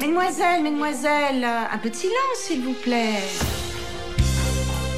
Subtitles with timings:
[0.00, 3.22] Mesdemoiselles, mesdemoiselles, un peu de silence, s'il vous plaît.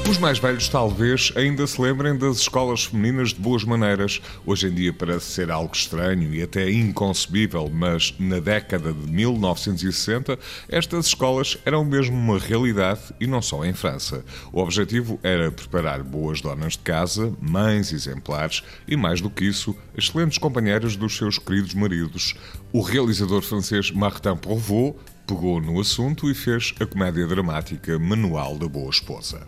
[0.09, 4.21] Os mais velhos talvez ainda se lembrem das escolas femininas de boas maneiras.
[4.45, 10.39] Hoje em dia parece ser algo estranho e até inconcebível, mas na década de 1960
[10.69, 14.23] estas escolas eram mesmo uma realidade e não só em França.
[14.53, 19.75] O objetivo era preparar boas donas de casa, mães exemplares e, mais do que isso,
[19.93, 22.33] excelentes companheiras dos seus queridos maridos.
[22.71, 24.95] O realizador francês Martin Provost
[25.27, 29.45] pegou no assunto e fez a comédia dramática Manual da Boa Esposa.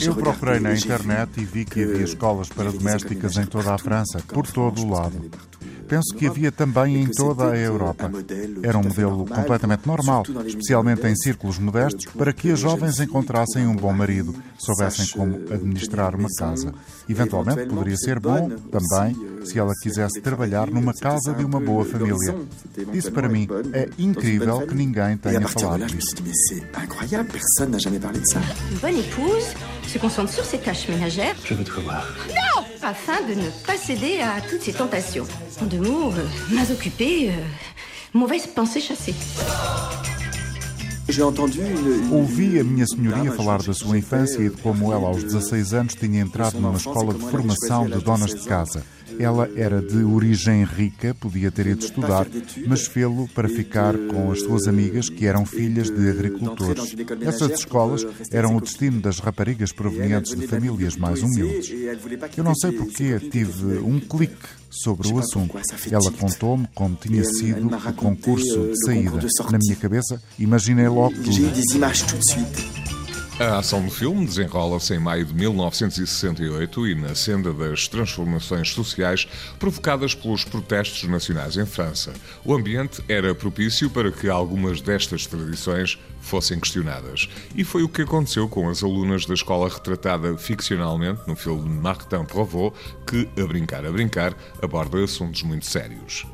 [0.00, 4.22] Eu procurei na internet e vi que havia escolas para domésticas em toda a França,
[4.28, 5.28] por todo o lado.
[5.88, 8.10] Penso que havia também em toda a Europa.
[8.62, 13.74] Era um modelo completamente normal, especialmente em círculos modestos, para que as jovens encontrassem um
[13.74, 16.72] bom marido, soubessem como administrar uma casa.
[17.08, 22.34] Eventualmente poderia ser bom também se ela quisesse trabalhar numa casa de uma boa família.
[22.92, 26.16] Isso para mim é incrível que ninguém tenha falado disso.
[28.70, 29.54] Une bonne épouse
[29.86, 31.36] se concentre sur ses tâches ménagères.
[31.44, 32.06] Je veux te revoir.
[32.28, 35.26] Non Afin de ne pas céder à toutes ces tentations.
[35.60, 37.32] En deux mots, euh, mains occupées, euh,
[38.14, 39.14] mauvaise pensée chassée.
[42.10, 45.94] Ouvi a minha senhoria falar da sua infância e de como ela, aos 16 anos,
[45.94, 48.82] tinha entrado numa escola de formação de donas de casa.
[49.18, 52.26] Ela era de origem rica, podia ter ido estudar,
[52.66, 56.94] mas fê-lo para ficar com as suas amigas que eram filhas de agricultores.
[57.22, 61.70] Essas escolas eram o destino das raparigas provenientes de famílias mais humildes.
[62.36, 65.56] Eu não sei porquê tive um clique sobre o assunto.
[65.90, 69.18] Ela contou-me como tinha sido o concurso de saída.
[69.50, 72.85] Na minha cabeça, imaginei logo tudo.
[73.38, 79.28] A ação do filme desenrola-se em maio de 1968 e na senda das transformações sociais
[79.58, 82.14] provocadas pelos protestos nacionais em França.
[82.42, 87.28] O ambiente era propício para que algumas destas tradições fossem questionadas.
[87.54, 92.24] E foi o que aconteceu com as alunas da escola retratada ficcionalmente no filme Martin
[92.24, 96.24] Provost, que, a brincar a brincar, aborda assuntos muito sérios.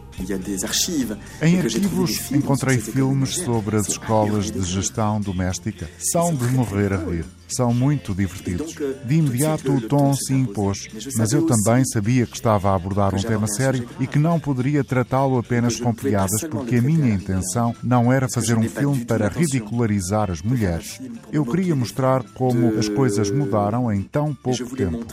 [1.40, 5.88] Em arquivos encontrei filmes sobre as escolas de gestão doméstica.
[5.98, 7.24] São de morrer a rir.
[7.48, 8.74] São muito divertidos.
[9.04, 13.20] De imediato o tom se impôs, mas eu também sabia que estava a abordar um
[13.20, 18.10] tema sério e que não poderia tratá-lo apenas com piadas, porque a minha intenção não
[18.10, 20.98] era fazer um filme para ridicularizar as mulheres.
[21.30, 25.04] Eu queria mostrar como as coisas mudaram em tão pouco tempo.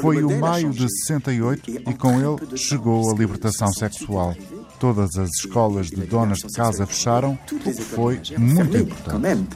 [0.00, 4.23] Foi o maio de 68 e com ele chegou a libertação sexual.
[4.78, 9.48] Todas as escolas de donas de casa fecharam, o que foi muito importante.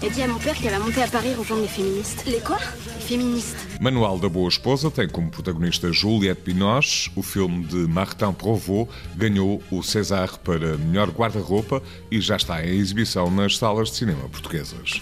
[0.00, 2.24] J'ai dit à mon père qu'elle va monter à Paris rejoindre les féministes.
[2.26, 2.58] Les quoi
[3.00, 3.54] Féministes.
[3.80, 7.10] Manual da Boa Esposa tem como protagonista Juliette Binoche.
[7.14, 12.78] O filme de Martin Provost ganhou o César para melhor guarda-roupa e já está em
[12.78, 15.00] exibição nas salas de cinema portuguesas.